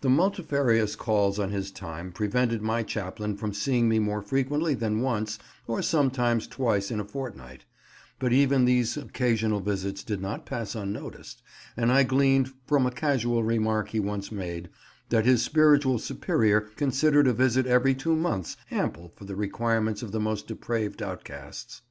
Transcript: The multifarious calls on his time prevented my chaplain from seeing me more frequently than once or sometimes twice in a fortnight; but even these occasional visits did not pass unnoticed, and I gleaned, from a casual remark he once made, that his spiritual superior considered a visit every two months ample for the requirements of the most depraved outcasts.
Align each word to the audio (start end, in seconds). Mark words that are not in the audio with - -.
The 0.00 0.08
multifarious 0.08 0.94
calls 0.94 1.40
on 1.40 1.50
his 1.50 1.72
time 1.72 2.12
prevented 2.12 2.62
my 2.62 2.84
chaplain 2.84 3.36
from 3.36 3.52
seeing 3.52 3.88
me 3.88 3.98
more 3.98 4.22
frequently 4.22 4.74
than 4.74 5.00
once 5.00 5.40
or 5.66 5.82
sometimes 5.82 6.46
twice 6.46 6.92
in 6.92 7.00
a 7.00 7.04
fortnight; 7.04 7.64
but 8.20 8.32
even 8.32 8.64
these 8.64 8.96
occasional 8.96 9.58
visits 9.58 10.04
did 10.04 10.20
not 10.20 10.46
pass 10.46 10.76
unnoticed, 10.76 11.42
and 11.76 11.90
I 11.90 12.04
gleaned, 12.04 12.52
from 12.68 12.86
a 12.86 12.92
casual 12.92 13.42
remark 13.42 13.88
he 13.88 13.98
once 13.98 14.30
made, 14.30 14.68
that 15.08 15.24
his 15.26 15.42
spiritual 15.42 15.98
superior 15.98 16.60
considered 16.60 17.26
a 17.26 17.32
visit 17.32 17.66
every 17.66 17.96
two 17.96 18.14
months 18.14 18.56
ample 18.70 19.10
for 19.16 19.24
the 19.24 19.34
requirements 19.34 20.00
of 20.00 20.12
the 20.12 20.20
most 20.20 20.46
depraved 20.46 21.02
outcasts. 21.02 21.82